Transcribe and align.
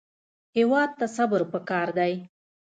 هېواد 0.57 0.89
ته 0.99 1.05
صبر 1.15 1.41
پکار 1.51 1.87
دی 1.97 2.13